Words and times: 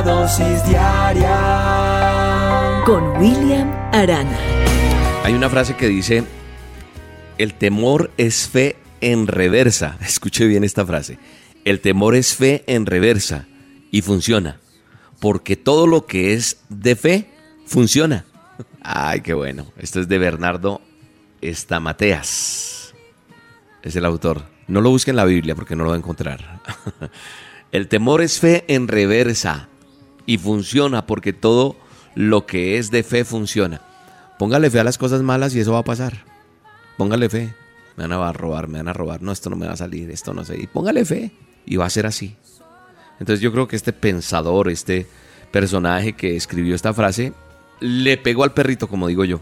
La 0.00 0.06
dosis 0.06 0.64
diaria 0.64 1.28
con 2.86 3.18
William 3.20 3.70
Arana. 3.92 4.38
Hay 5.24 5.34
una 5.34 5.50
frase 5.50 5.76
que 5.76 5.88
dice, 5.88 6.24
el 7.36 7.52
temor 7.52 8.10
es 8.16 8.48
fe 8.48 8.78
en 9.02 9.26
reversa. 9.26 9.98
Escuche 10.02 10.46
bien 10.46 10.64
esta 10.64 10.86
frase. 10.86 11.18
El 11.66 11.80
temor 11.80 12.14
es 12.14 12.34
fe 12.34 12.64
en 12.66 12.86
reversa 12.86 13.46
y 13.90 14.00
funciona. 14.00 14.58
Porque 15.18 15.56
todo 15.56 15.86
lo 15.86 16.06
que 16.06 16.32
es 16.32 16.62
de 16.70 16.96
fe 16.96 17.26
funciona. 17.66 18.24
Ay, 18.80 19.20
qué 19.20 19.34
bueno. 19.34 19.66
Esto 19.76 20.00
es 20.00 20.08
de 20.08 20.16
Bernardo 20.16 20.80
Estamateas. 21.42 22.94
Es 23.82 23.96
el 23.96 24.06
autor. 24.06 24.44
No 24.66 24.80
lo 24.80 24.88
busque 24.88 25.10
en 25.10 25.16
la 25.16 25.26
Biblia 25.26 25.54
porque 25.54 25.76
no 25.76 25.84
lo 25.84 25.90
va 25.90 25.96
a 25.96 25.98
encontrar. 25.98 26.62
El 27.70 27.86
temor 27.86 28.22
es 28.22 28.40
fe 28.40 28.64
en 28.66 28.88
reversa 28.88 29.68
y 30.30 30.38
funciona 30.38 31.06
porque 31.06 31.32
todo 31.32 31.74
lo 32.14 32.46
que 32.46 32.78
es 32.78 32.92
de 32.92 33.02
fe 33.02 33.24
funciona. 33.24 33.80
Póngale 34.38 34.70
fe 34.70 34.78
a 34.78 34.84
las 34.84 34.96
cosas 34.96 35.22
malas 35.22 35.56
y 35.56 35.58
eso 35.58 35.72
va 35.72 35.80
a 35.80 35.84
pasar. 35.84 36.24
Póngale 36.96 37.28
fe. 37.28 37.52
Me 37.96 38.06
van 38.06 38.12
a 38.12 38.32
robar, 38.32 38.68
me 38.68 38.78
van 38.78 38.86
a 38.86 38.92
robar. 38.92 39.22
No, 39.22 39.32
esto 39.32 39.50
no 39.50 39.56
me 39.56 39.66
va 39.66 39.72
a 39.72 39.76
salir, 39.76 40.08
esto 40.08 40.32
no 40.32 40.44
sé. 40.44 40.56
Y 40.56 40.68
póngale 40.68 41.04
fe 41.04 41.32
y 41.66 41.74
va 41.74 41.86
a 41.86 41.90
ser 41.90 42.06
así. 42.06 42.36
Entonces 43.18 43.40
yo 43.40 43.50
creo 43.50 43.66
que 43.66 43.74
este 43.74 43.92
pensador, 43.92 44.68
este 44.68 45.08
personaje 45.50 46.12
que 46.12 46.36
escribió 46.36 46.76
esta 46.76 46.94
frase, 46.94 47.32
le 47.80 48.16
pegó 48.16 48.44
al 48.44 48.54
perrito, 48.54 48.86
como 48.86 49.08
digo 49.08 49.24
yo. 49.24 49.40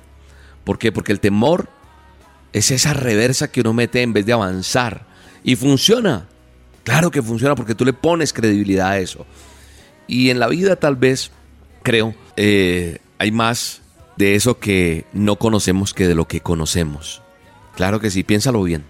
¿Por 0.65 0.79
qué? 0.79 0.91
Porque 0.91 1.13
el 1.13 1.21
temor 1.21 1.69
es 2.55 2.71
esa 2.71 2.95
reversa 2.95 3.53
que 3.53 3.61
uno 3.61 3.75
mete 3.75 4.01
en 4.01 4.15
vez 4.15 4.25
de 4.25 4.33
avanzar. 4.33 5.05
Y 5.45 5.55
funciona. 5.55 6.29
Claro 6.83 7.11
que 7.11 7.21
funciona 7.21 7.55
porque 7.55 7.75
tú 7.75 7.85
le 7.85 7.93
pones 7.93 8.33
credibilidad 8.33 8.89
a 8.89 8.99
eso. 8.99 9.27
Y 10.09 10.31
en 10.31 10.41
la 10.41 10.49
vida 10.49 10.75
tal 10.77 10.97
vez, 10.97 11.31
creo, 11.85 12.15
eh, 12.37 12.99
hay 13.19 13.31
más 13.31 13.83
de 14.17 14.35
eso 14.35 14.59
que 14.59 15.05
no 15.13 15.37
conocemos 15.37 15.95
que 15.95 16.09
de 16.09 16.17
lo 16.17 16.27
que 16.27 16.41
conocemos. 16.41 17.23
Claro 17.77 18.01
que 18.01 18.11
sí, 18.11 18.25
piénsalo 18.25 18.63
bien. 18.65 18.85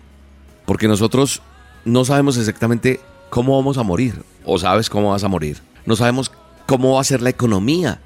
Porque 0.64 0.89
nosotros 0.89 1.42
no 1.84 2.06
sabemos 2.06 2.39
exactamente 2.39 3.00
cómo 3.28 3.56
vamos 3.56 3.77
a 3.77 3.83
morir. 3.83 4.22
O 4.44 4.58
sabes 4.58 4.89
cómo 4.89 5.11
vas 5.11 5.24
a 5.24 5.28
morir. 5.28 5.61
No 5.84 5.96
sabemos 5.96 6.33
cómo 6.64 6.94
va 6.94 7.02
a 7.02 7.05
ser 7.05 7.20
la 7.20 7.28
economía. 7.28 8.00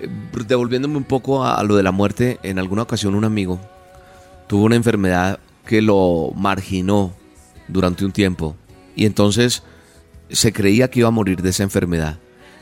Eh, 0.00 0.08
devolviéndome 0.46 0.96
un 0.96 1.04
poco 1.04 1.44
a 1.44 1.62
lo 1.62 1.76
de 1.76 1.82
la 1.82 1.92
muerte, 1.92 2.38
en 2.42 2.58
alguna 2.58 2.82
ocasión 2.82 3.14
un 3.14 3.24
amigo 3.24 3.60
tuvo 4.48 4.64
una 4.64 4.74
enfermedad 4.74 5.38
que 5.64 5.80
lo 5.80 6.32
marginó 6.34 7.12
durante 7.68 8.04
un 8.04 8.12
tiempo 8.12 8.56
y 8.96 9.06
entonces 9.06 9.62
se 10.30 10.52
creía 10.52 10.90
que 10.90 11.00
iba 11.00 11.08
a 11.08 11.12
morir 11.12 11.42
de 11.42 11.50
esa 11.50 11.62
enfermedad. 11.62 12.18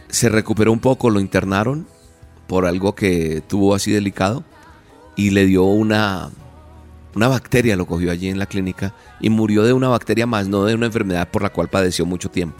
Se 0.09 0.29
recuperó 0.29 0.73
un 0.73 0.81
poco, 0.81 1.11
lo 1.11 1.21
internaron 1.21 1.87
por 2.47 2.65
algo 2.65 2.94
que 2.94 3.43
tuvo 3.47 3.75
así 3.75 3.91
delicado 3.91 4.44
y 5.17 5.31
le 5.31 5.47
dio 5.47 5.65
una, 5.65 6.31
una 7.15 7.28
bacteria, 7.28 7.77
lo 7.77 7.87
cogió 7.87 8.11
allí 8.11 8.28
en 8.28 8.39
la 8.39 8.47
clínica 8.47 8.95
y 9.21 9.31
murió 9.31 9.65
de 9.65 9.72
una 9.72 9.89
bacteria 9.89 10.27
más, 10.27 10.49
no 10.49 10.65
de 10.65 10.75
una 10.75 10.87
enfermedad 10.87 11.28
por 11.31 11.43
la 11.43 11.50
cual 11.50 11.69
padeció 11.69 12.06
mucho 12.06 12.31
tiempo. 12.31 12.59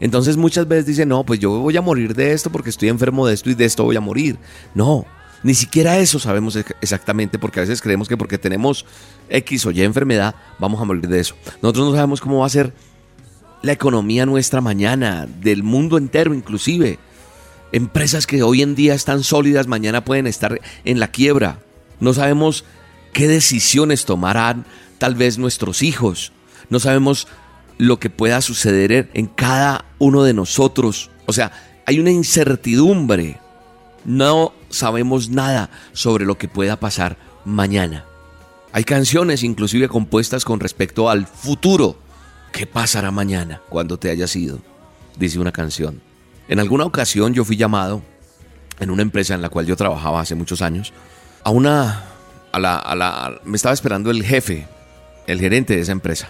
Entonces 0.00 0.36
muchas 0.36 0.66
veces 0.66 0.86
dicen, 0.86 1.08
no, 1.08 1.24
pues 1.24 1.38
yo 1.38 1.60
voy 1.60 1.76
a 1.76 1.80
morir 1.80 2.14
de 2.14 2.32
esto 2.32 2.50
porque 2.50 2.70
estoy 2.70 2.88
enfermo 2.88 3.26
de 3.26 3.34
esto 3.34 3.50
y 3.50 3.54
de 3.54 3.64
esto 3.64 3.84
voy 3.84 3.96
a 3.96 4.00
morir. 4.00 4.36
No, 4.74 5.06
ni 5.44 5.54
siquiera 5.54 5.98
eso 5.98 6.18
sabemos 6.18 6.56
exactamente 6.80 7.38
porque 7.38 7.60
a 7.60 7.62
veces 7.62 7.80
creemos 7.80 8.08
que 8.08 8.16
porque 8.16 8.38
tenemos 8.38 8.84
X 9.28 9.66
o 9.66 9.70
Y 9.70 9.82
enfermedad 9.82 10.34
vamos 10.58 10.80
a 10.80 10.84
morir 10.84 11.06
de 11.06 11.20
eso. 11.20 11.36
Nosotros 11.62 11.86
no 11.86 11.92
sabemos 11.94 12.20
cómo 12.20 12.40
va 12.40 12.46
a 12.46 12.50
ser 12.50 12.72
la 13.62 13.72
economía 13.72 14.26
nuestra 14.26 14.60
mañana, 14.60 15.26
del 15.40 15.62
mundo 15.62 15.98
entero 15.98 16.34
inclusive. 16.34 16.98
Empresas 17.72 18.26
que 18.26 18.42
hoy 18.42 18.62
en 18.62 18.74
día 18.74 18.94
están 18.94 19.22
sólidas, 19.22 19.66
mañana 19.66 20.04
pueden 20.04 20.26
estar 20.26 20.60
en 20.84 21.00
la 21.00 21.08
quiebra. 21.08 21.60
No 22.00 22.12
sabemos 22.12 22.64
qué 23.12 23.28
decisiones 23.28 24.04
tomarán 24.04 24.66
tal 24.98 25.14
vez 25.14 25.38
nuestros 25.38 25.82
hijos. 25.82 26.32
No 26.68 26.80
sabemos 26.80 27.28
lo 27.78 27.98
que 27.98 28.10
pueda 28.10 28.40
suceder 28.40 29.10
en 29.14 29.26
cada 29.26 29.86
uno 29.98 30.22
de 30.22 30.34
nosotros. 30.34 31.10
O 31.26 31.32
sea, 31.32 31.52
hay 31.86 31.98
una 31.98 32.10
incertidumbre 32.10 33.40
no 34.04 34.52
sabemos 34.68 35.30
nada 35.30 35.70
sobre 35.92 36.24
lo 36.24 36.38
que 36.38 36.48
pueda 36.48 36.78
pasar 36.78 37.16
mañana. 37.44 38.04
Hay 38.72 38.84
canciones 38.84 39.42
inclusive 39.42 39.88
compuestas 39.88 40.44
con 40.44 40.60
respecto 40.60 41.10
al 41.10 41.26
futuro. 41.26 41.96
¿Qué 42.52 42.66
pasará 42.66 43.10
mañana 43.10 43.62
cuando 43.70 43.98
te 43.98 44.10
hayas 44.10 44.36
ido? 44.36 44.58
Dice 45.18 45.38
una 45.38 45.52
canción. 45.52 46.02
En 46.48 46.60
alguna 46.60 46.84
ocasión 46.84 47.32
yo 47.32 47.44
fui 47.44 47.56
llamado 47.56 48.02
en 48.78 48.90
una 48.90 49.02
empresa 49.02 49.34
en 49.34 49.40
la 49.40 49.48
cual 49.48 49.66
yo 49.66 49.74
trabajaba 49.74 50.20
hace 50.20 50.34
muchos 50.34 50.60
años 50.60 50.92
a 51.44 51.50
una 51.50 52.04
a 52.52 52.58
la, 52.58 52.76
a 52.76 52.94
la 52.94 53.40
me 53.44 53.56
estaba 53.56 53.72
esperando 53.72 54.10
el 54.10 54.22
jefe, 54.22 54.66
el 55.26 55.40
gerente 55.40 55.74
de 55.74 55.82
esa 55.82 55.92
empresa. 55.92 56.28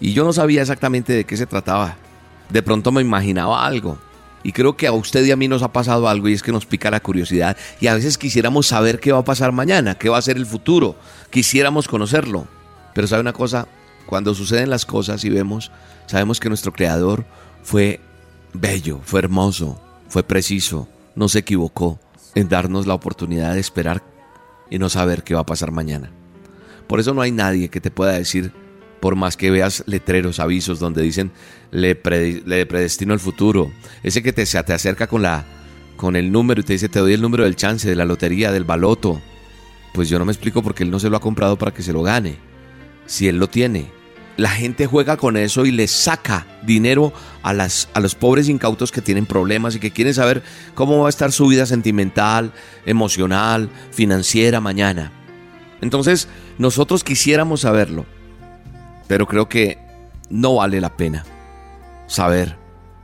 Y 0.00 0.12
yo 0.12 0.24
no 0.24 0.32
sabía 0.32 0.62
exactamente 0.62 1.12
de 1.12 1.24
qué 1.24 1.36
se 1.36 1.46
trataba. 1.46 1.96
De 2.50 2.62
pronto 2.62 2.90
me 2.90 3.00
imaginaba 3.00 3.64
algo 3.64 3.98
y 4.42 4.50
creo 4.50 4.76
que 4.76 4.88
a 4.88 4.92
usted 4.92 5.24
y 5.24 5.30
a 5.30 5.36
mí 5.36 5.46
nos 5.46 5.62
ha 5.62 5.72
pasado 5.72 6.08
algo 6.08 6.28
y 6.28 6.32
es 6.32 6.42
que 6.42 6.50
nos 6.50 6.66
pica 6.66 6.90
la 6.90 6.98
curiosidad 6.98 7.56
y 7.80 7.86
a 7.86 7.94
veces 7.94 8.18
quisiéramos 8.18 8.66
saber 8.66 8.98
qué 8.98 9.12
va 9.12 9.20
a 9.20 9.24
pasar 9.24 9.52
mañana, 9.52 9.94
qué 9.96 10.08
va 10.08 10.18
a 10.18 10.22
ser 10.22 10.36
el 10.36 10.46
futuro, 10.46 10.96
quisiéramos 11.30 11.86
conocerlo. 11.86 12.48
Pero 12.92 13.06
sabe 13.06 13.20
una 13.20 13.32
cosa, 13.32 13.68
cuando 14.12 14.34
suceden 14.34 14.68
las 14.68 14.84
cosas 14.84 15.24
y 15.24 15.30
vemos, 15.30 15.72
sabemos 16.04 16.38
que 16.38 16.50
nuestro 16.50 16.70
creador 16.70 17.24
fue 17.62 17.98
bello, 18.52 19.00
fue 19.02 19.20
hermoso, 19.20 19.80
fue 20.06 20.22
preciso, 20.22 20.86
no 21.16 21.30
se 21.30 21.38
equivocó 21.38 21.98
en 22.34 22.50
darnos 22.50 22.86
la 22.86 22.92
oportunidad 22.92 23.54
de 23.54 23.60
esperar 23.60 24.02
y 24.68 24.78
no 24.78 24.90
saber 24.90 25.24
qué 25.24 25.32
va 25.32 25.40
a 25.40 25.46
pasar 25.46 25.72
mañana. 25.72 26.10
Por 26.88 27.00
eso 27.00 27.14
no 27.14 27.22
hay 27.22 27.30
nadie 27.30 27.70
que 27.70 27.80
te 27.80 27.90
pueda 27.90 28.12
decir 28.12 28.52
por 29.00 29.16
más 29.16 29.38
que 29.38 29.50
veas 29.50 29.82
letreros, 29.86 30.40
avisos 30.40 30.78
donde 30.78 31.00
dicen 31.00 31.32
le, 31.70 31.94
predestino 31.94 33.14
el 33.14 33.18
futuro, 33.18 33.72
ese 34.02 34.22
que 34.22 34.34
te, 34.34 34.44
te 34.44 34.72
acerca 34.74 35.06
con, 35.06 35.22
la, 35.22 35.46
con 35.96 36.16
el 36.16 36.30
número 36.30 36.60
y 36.60 36.64
te 36.64 36.74
dice 36.74 36.90
te 36.90 36.98
doy 36.98 37.14
el 37.14 37.22
número 37.22 37.44
del 37.44 37.56
chance, 37.56 37.88
de 37.88 37.96
la 37.96 38.04
lotería, 38.04 38.52
del 38.52 38.64
baloto, 38.64 39.22
pues 39.94 40.10
yo 40.10 40.18
no 40.18 40.26
me 40.26 40.32
explico 40.32 40.62
porque 40.62 40.82
él 40.82 40.90
no 40.90 40.98
se 40.98 41.08
lo 41.08 41.16
ha 41.16 41.20
comprado 41.20 41.56
para 41.56 41.72
que 41.72 41.82
se 41.82 41.94
lo 41.94 42.02
gane, 42.02 42.36
si 43.06 43.26
él 43.26 43.38
lo 43.38 43.48
tiene. 43.48 44.01
La 44.36 44.50
gente 44.50 44.86
juega 44.86 45.16
con 45.16 45.36
eso 45.36 45.66
y 45.66 45.72
le 45.72 45.86
saca 45.86 46.46
dinero 46.62 47.12
a, 47.42 47.52
las, 47.52 47.88
a 47.92 48.00
los 48.00 48.14
pobres 48.14 48.48
incautos 48.48 48.90
que 48.90 49.02
tienen 49.02 49.26
problemas 49.26 49.74
y 49.74 49.80
que 49.80 49.90
quieren 49.90 50.14
saber 50.14 50.42
cómo 50.74 51.00
va 51.00 51.06
a 51.06 51.10
estar 51.10 51.32
su 51.32 51.46
vida 51.48 51.66
sentimental, 51.66 52.52
emocional, 52.86 53.68
financiera 53.90 54.60
mañana. 54.60 55.12
Entonces, 55.82 56.28
nosotros 56.58 57.04
quisiéramos 57.04 57.62
saberlo, 57.62 58.06
pero 59.06 59.26
creo 59.26 59.48
que 59.48 59.78
no 60.30 60.54
vale 60.54 60.80
la 60.80 60.96
pena 60.96 61.24
saber 62.06 62.56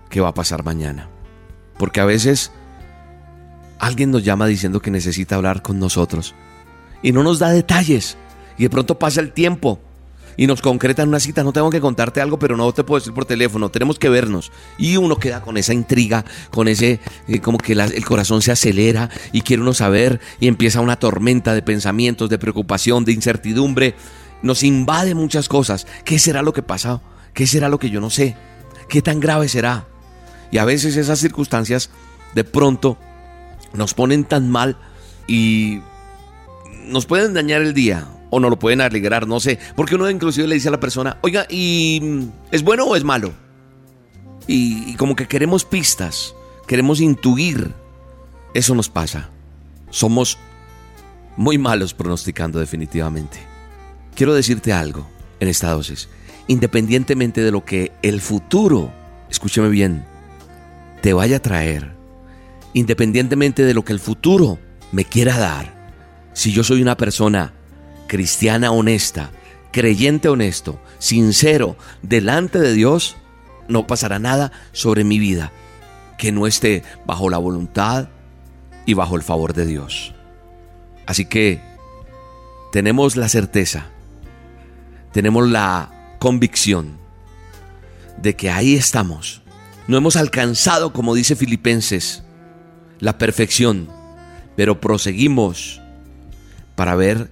qué 0.09 0.21
va 0.21 0.29
a 0.29 0.35
pasar 0.35 0.65
mañana. 0.65 1.09
Porque 1.77 2.01
a 2.01 2.05
veces 2.05 2.53
alguien 3.79 4.11
nos 4.11 4.25
llama 4.25 4.47
diciendo 4.47 4.81
que 4.81 4.91
necesita 4.91 5.37
hablar 5.37 5.63
con 5.63 5.79
nosotros 5.79 6.35
y 7.03 7.13
no 7.13 7.23
nos 7.23 7.39
da 7.39 7.51
detalles. 7.51 8.17
Y 8.57 8.63
de 8.63 8.71
pronto 8.71 8.99
pasa 8.99 9.21
el 9.21 9.33
tiempo 9.33 9.81
y 10.39 10.47
nos 10.47 10.63
concretan 10.63 11.09
una 11.09 11.21
cita. 11.21 11.43
No 11.43 11.53
tengo 11.53 11.69
que 11.69 11.81
contarte 11.81 12.23
algo, 12.23 12.39
pero 12.39 12.57
no 12.57 12.73
te 12.73 12.85
puedo 12.85 13.01
decir 13.01 13.13
por 13.13 13.27
teléfono. 13.27 13.69
Tenemos 13.69 13.99
que 13.99 14.09
vernos. 14.09 14.51
Y 14.79 14.97
uno 14.97 15.19
queda 15.19 15.43
con 15.43 15.59
esa 15.59 15.75
intriga, 15.75 16.25
con 16.51 16.69
ese, 16.69 17.01
eh, 17.27 17.41
como 17.41 17.59
que 17.59 17.75
el 17.75 18.05
corazón 18.07 18.41
se 18.41 18.53
acelera 18.53 19.11
y 19.33 19.43
quiere 19.43 19.61
uno 19.63 19.75
saber. 19.75 20.21
Y 20.41 20.49
empieza 20.49 20.81
una 20.81 20.99
tormenta 20.99 21.53
de 21.53 21.61
pensamientos, 21.61 22.31
de 22.31 22.39
preocupación, 22.39 23.05
de 23.05 23.13
incertidumbre 23.13 23.95
nos 24.43 24.63
invade 24.63 25.15
muchas 25.15 25.49
cosas. 25.49 25.87
¿Qué 26.05 26.19
será 26.19 26.43
lo 26.43 26.53
que 26.53 26.63
pasa? 26.63 27.01
¿Qué 27.35 27.47
será 27.47 27.69
lo 27.69 27.79
que 27.79 27.91
yo 27.91 28.01
no 28.01 28.11
sé? 28.11 28.37
¿Qué 28.89 29.03
tan 29.03 29.21
grave 29.21 29.49
será? 29.49 29.87
Y 30.51 30.59
a 30.59 30.65
veces 30.65 30.97
esas 30.97 31.19
circunstancias 31.19 31.91
de 32.35 32.45
pronto 32.45 32.99
nos 33.75 33.95
ponen 33.95 34.25
tan 34.25 34.49
mal 34.49 34.79
y 35.27 35.81
nos 36.87 37.07
pueden 37.07 37.35
dañar 37.35 37.63
el 37.63 37.75
día 37.75 38.07
o 38.31 38.41
nos 38.41 38.51
lo 38.51 38.59
pueden 38.59 38.81
alegrar, 38.81 39.27
no 39.27 39.41
sé. 39.41 39.59
Porque 39.77 39.95
uno 39.95 40.09
inclusive 40.11 40.47
le 40.47 40.55
dice 40.55 40.69
a 40.69 40.73
la 40.73 40.81
persona, 40.81 41.19
oiga, 41.23 41.47
¿y 41.49 42.29
es 42.51 42.63
bueno 42.63 42.85
o 42.85 42.97
es 42.97 43.05
malo? 43.05 43.33
y, 44.49 44.95
como 44.95 45.15
que 45.15 45.29
queremos 45.29 45.65
pistas, 45.65 46.35
queremos 46.67 47.01
intuir. 47.01 47.73
Eso 48.55 48.75
nos 48.75 48.89
pasa. 48.89 49.29
Somos 49.91 50.39
muy 51.37 51.59
malos 51.59 51.95
pronosticando 51.95 52.59
definitivamente. 52.59 53.39
Quiero 54.17 54.35
decirte 54.35 54.73
algo 54.73 55.07
en 55.39 55.49
esta 55.49 55.71
dosis. 55.71 56.09
Independientemente 56.49 57.43
de 57.43 57.53
lo 57.53 57.65
que 57.65 57.93
el 58.03 58.21
futuro, 58.23 58.91
escúcheme 59.31 59.69
bien, 59.69 60.05
te 61.03 61.13
vaya 61.13 61.37
a 61.37 61.43
traer, 61.43 61.95
independientemente 62.73 63.65
de 63.65 63.75
lo 63.75 63.85
que 63.85 63.93
el 63.93 64.01
futuro 64.01 64.59
me 64.91 65.05
quiera 65.05 65.37
dar, 65.37 65.93
si 66.33 66.53
yo 66.53 66.65
soy 66.65 66.81
una 66.81 66.97
persona 66.97 67.53
cristiana 68.09 68.73
honesta, 68.73 69.31
creyente 69.71 70.29
honesto, 70.29 70.81
sincero, 70.99 71.77
delante 72.03 72.59
de 72.59 72.73
Dios, 72.73 73.17
no 73.69 73.87
pasará 73.87 74.19
nada 74.19 74.51
sobre 74.73 75.05
mi 75.05 75.21
vida 75.21 75.53
que 76.17 76.33
no 76.33 76.49
esté 76.49 76.83
bajo 77.07 77.31
la 77.31 77.39
voluntad 77.39 78.09
y 78.85 78.95
bajo 78.95 79.15
el 79.15 79.23
favor 79.23 79.55
de 79.55 79.67
Dios. 79.67 80.15
Así 81.07 81.27
que 81.27 81.61
tenemos 82.73 83.17
la 83.17 83.29
certeza, 83.29 83.87
tenemos 85.13 85.49
la 85.49 86.17
convicción 86.19 86.99
de 88.17 88.35
que 88.35 88.51
ahí 88.51 88.75
estamos. 88.75 89.43
No 89.87 89.97
hemos 89.97 90.17
alcanzado, 90.17 90.93
como 90.93 91.15
dice 91.15 91.37
Filipenses, 91.37 92.25
la 92.99 93.17
perfección, 93.17 93.89
pero 94.57 94.81
proseguimos 94.81 95.81
para 96.75 96.95
ver 96.97 97.31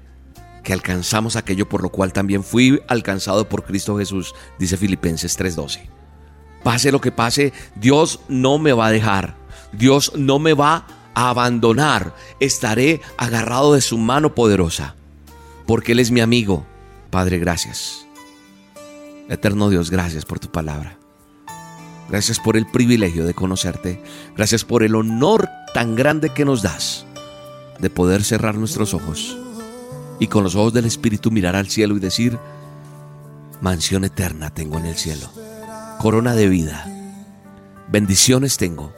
que 0.66 0.72
alcanzamos 0.72 1.36
aquello 1.36 1.68
por 1.68 1.80
lo 1.80 1.90
cual 1.90 2.12
también 2.12 2.42
fui 2.42 2.82
alcanzado 2.88 3.48
por 3.48 3.62
Cristo 3.62 3.96
Jesús, 3.98 4.34
dice 4.58 4.76
Filipenses 4.76 5.38
3:12. 5.38 5.88
Pase 6.64 6.90
lo 6.90 7.00
que 7.00 7.12
pase, 7.12 7.52
Dios 7.76 8.18
no 8.26 8.58
me 8.58 8.72
va 8.72 8.88
a 8.88 8.90
dejar, 8.90 9.36
Dios 9.70 10.10
no 10.16 10.40
me 10.40 10.54
va 10.54 10.88
a 11.14 11.30
abandonar, 11.30 12.16
estaré 12.40 13.00
agarrado 13.16 13.74
de 13.74 13.80
su 13.80 13.96
mano 13.96 14.34
poderosa, 14.34 14.96
porque 15.68 15.92
Él 15.92 16.00
es 16.00 16.10
mi 16.10 16.20
amigo. 16.20 16.66
Padre, 17.10 17.38
gracias. 17.38 18.04
Eterno 19.28 19.70
Dios, 19.70 19.92
gracias 19.92 20.24
por 20.24 20.40
tu 20.40 20.50
palabra. 20.50 20.98
Gracias 22.08 22.40
por 22.40 22.56
el 22.56 22.66
privilegio 22.66 23.24
de 23.24 23.34
conocerte. 23.34 24.02
Gracias 24.36 24.64
por 24.64 24.82
el 24.82 24.96
honor 24.96 25.48
tan 25.74 25.94
grande 25.94 26.30
que 26.30 26.44
nos 26.44 26.62
das 26.62 27.06
de 27.78 27.88
poder 27.88 28.24
cerrar 28.24 28.56
nuestros 28.56 28.94
ojos 28.94 29.38
y 30.18 30.28
con 30.28 30.44
los 30.44 30.54
ojos 30.54 30.72
del 30.72 30.86
Espíritu 30.86 31.30
mirar 31.30 31.56
al 31.56 31.68
cielo 31.68 31.96
y 31.96 32.00
decir, 32.00 32.38
mansión 33.60 34.04
eterna 34.04 34.50
tengo 34.50 34.78
en 34.78 34.86
el 34.86 34.96
cielo, 34.96 35.30
corona 35.98 36.34
de 36.34 36.48
vida, 36.48 36.86
bendiciones 37.88 38.56
tengo, 38.56 38.92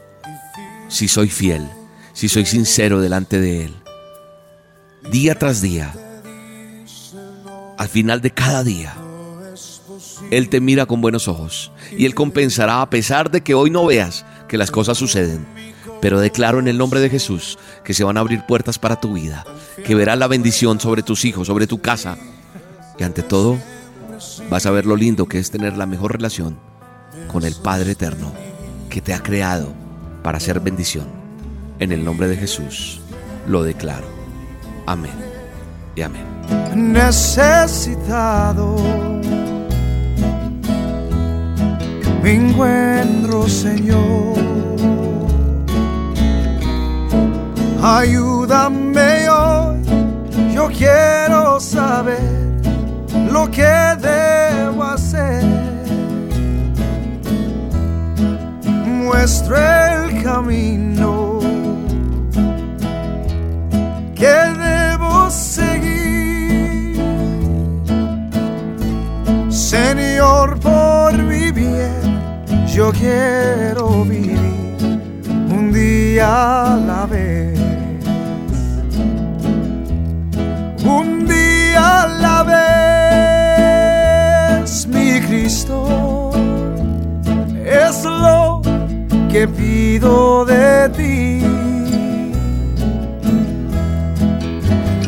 si 0.89 1.09
soy 1.09 1.29
fiel, 1.29 1.69
si 2.13 2.29
soy 2.29 2.47
sincero 2.47 3.01
delante 3.01 3.41
de 3.41 3.65
Él, 3.65 3.75
día 5.11 5.39
tras 5.39 5.61
día, 5.61 5.95
al 7.77 7.89
final 7.89 8.21
de 8.21 8.31
cada 8.33 8.65
día. 8.65 8.95
Él 10.31 10.49
te 10.49 10.61
mira 10.61 10.87
con 10.87 11.01
buenos 11.01 11.29
ojos 11.29 11.73
y 11.97 12.05
Él 12.05 12.15
compensará 12.15 12.83
a 12.83 12.91
pesar 12.91 13.31
de 13.31 13.43
que 13.43 13.55
hoy 13.55 13.71
no 13.71 13.87
veas 13.87 14.27
que 14.49 14.59
las 14.59 14.71
cosas 14.71 14.99
suceden 14.99 15.47
pero 16.01 16.21
declaro 16.21 16.59
en 16.59 16.69
el 16.69 16.79
nombre 16.79 17.01
de 17.01 17.11
Jesús 17.11 17.59
que 17.85 17.95
se 17.95 18.05
van 18.05 18.17
a 18.17 18.21
abrir 18.21 18.45
puertas 18.47 18.79
para 18.79 19.01
tu 19.01 19.15
vida, 19.15 19.45
que 19.85 19.95
verás 19.95 20.19
la 20.19 20.27
bendición 20.27 20.81
sobre 20.81 21.03
tus 21.03 21.25
hijos, 21.25 21.47
sobre 21.47 21.67
tu 21.67 21.81
casa. 21.81 22.17
Y 22.99 23.05
ante 23.05 23.23
todo, 23.23 23.59
vas 24.51 24.67
a 24.67 24.71
ver 24.71 24.87
lo 24.87 24.97
lindo 24.97 25.27
que 25.27 25.39
es 25.39 25.51
tener 25.51 25.77
la 25.77 25.87
mejor 25.87 26.13
relación 26.13 26.59
con 27.27 27.45
el 27.45 27.55
Padre 27.55 27.93
Eterno 27.93 28.33
que 28.91 29.01
te 29.01 29.15
ha 29.15 29.23
creado 29.23 29.73
para 30.23 30.39
hacer 30.39 30.61
bendición. 30.61 31.07
En 31.79 31.93
el 31.93 32.05
nombre 32.05 32.29
de 32.29 32.37
Jesús 32.37 33.01
lo 33.47 33.63
declaro. 33.63 34.07
Amén 34.87 35.15
y 35.95 36.03
amén. 36.03 36.27
Necesitado 36.75 38.77
me 42.23 42.35
encuentro, 42.35 43.49
Señor 43.49 44.48
Ayúdame 47.91 49.31
hoy, 49.31 49.81
yo 50.55 50.69
quiero 50.69 51.59
saber 51.59 52.21
lo 53.33 53.51
que 53.51 53.63
debo 53.99 54.85
hacer. 54.85 55.43
Muestra 58.85 60.05
el 60.05 60.23
camino 60.23 61.41
que 64.15 64.37
debo 64.67 65.31
seguir. 65.31 67.01
Señor, 69.49 70.61
por 70.61 71.15
mi 71.15 71.51
bien, 71.53 72.21
yo 72.67 72.93
quiero 72.93 74.05
vivir 74.05 74.38
que 89.29 89.47
pido 89.47 90.45
de 90.45 90.89
ti. 90.97 91.43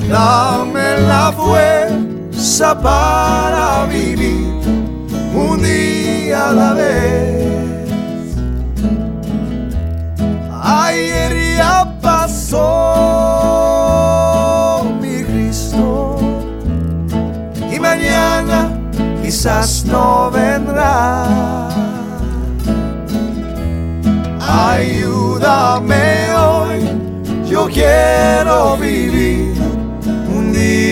Dame 0.09 1.01
la 1.09 1.33
fuerza 1.33 2.81
para 2.81 3.87
vivir 3.87 4.53
un 5.35 5.63
día 5.63 6.49
a 6.49 6.53
la 6.53 6.73
vez. 6.75 8.37
Ayer 10.63 11.57
ya 11.57 11.99
pasó 12.03 12.91
quizás 19.31 19.85
no 19.87 20.29
vendrá. 20.29 20.40